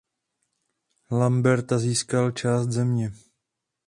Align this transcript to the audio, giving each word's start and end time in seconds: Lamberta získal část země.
Lamberta 1.11 1.79
získal 1.79 2.31
část 2.31 2.67
země. 2.67 3.11